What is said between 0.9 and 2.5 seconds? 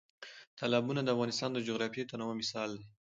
د افغانستان د جغرافیوي تنوع